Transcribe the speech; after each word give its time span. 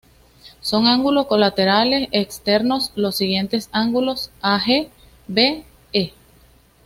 Son 0.61 0.87
ángulos 0.87 1.27
colaterales 1.27 2.09
externos 2.11 2.91
los 2.95 3.15
siguientes 3.17 3.69
ángulos: 3.71 4.31
a,g; 4.41 4.89
be, 5.27 5.63
he. 5.93 6.11